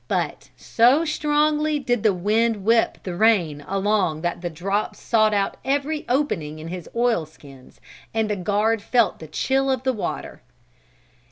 [0.07, 5.57] But so strongly did the wind whip the rain along that the drops sought out
[5.63, 7.79] every opening in his oilskins
[8.11, 10.41] and the guard felt the chill of the water.